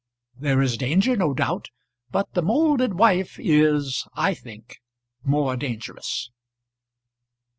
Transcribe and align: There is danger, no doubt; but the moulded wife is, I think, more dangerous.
There 0.35 0.63
is 0.63 0.77
danger, 0.79 1.15
no 1.15 1.31
doubt; 1.35 1.69
but 2.09 2.33
the 2.33 2.41
moulded 2.41 2.95
wife 2.95 3.35
is, 3.39 4.07
I 4.15 4.33
think, 4.33 4.77
more 5.23 5.55
dangerous. 5.55 6.31